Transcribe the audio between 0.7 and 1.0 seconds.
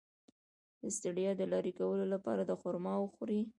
د